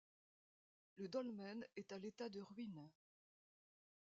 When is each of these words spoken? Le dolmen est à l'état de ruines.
Le 0.95 1.07
dolmen 1.09 1.63
est 1.75 1.91
à 1.91 1.99
l'état 1.99 2.27
de 2.27 2.41
ruines. 2.41 2.89